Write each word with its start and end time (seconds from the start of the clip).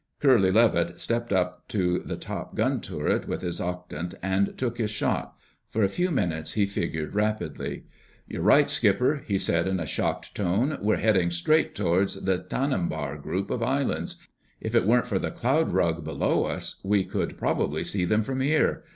Curly 0.19 0.49
Levitt 0.51 0.99
stepped 0.99 1.31
up 1.31 1.67
to 1.67 1.99
the 1.99 2.15
top 2.15 2.55
gun 2.55 2.81
turret 2.81 3.27
with 3.27 3.41
his 3.43 3.61
octant 3.61 4.15
and 4.23 4.57
took 4.57 4.79
his 4.79 4.89
shot. 4.89 5.35
For 5.69 5.83
a 5.83 5.87
few 5.89 6.09
minutes 6.09 6.53
he 6.53 6.65
figured 6.65 7.13
rapidly. 7.13 7.83
"You're 8.27 8.41
right, 8.41 8.67
Skipper," 8.67 9.21
he 9.27 9.37
said 9.37 9.67
in 9.67 9.79
a 9.79 9.85
shocked 9.85 10.33
tone. 10.33 10.79
"We're 10.81 10.97
heading 10.97 11.29
straight 11.29 11.75
toward 11.75 12.07
the 12.09 12.39
Tanimbar 12.39 13.17
group 13.17 13.51
of 13.51 13.61
islands. 13.61 14.15
If 14.59 14.73
it 14.73 14.87
weren't 14.87 15.05
for 15.05 15.19
the 15.19 15.29
cloud 15.29 15.71
rug 15.71 16.03
below 16.03 16.45
us 16.45 16.79
we 16.83 17.03
could 17.05 17.37
probably 17.37 17.83
see 17.83 18.03
them 18.03 18.23
from 18.23 18.39
here. 18.39 18.83